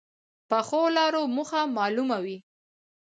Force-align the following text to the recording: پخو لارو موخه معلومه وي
پخو 0.49 0.81
لارو 0.95 1.23
موخه 1.35 1.61
معلومه 1.77 2.17
وي 2.23 2.37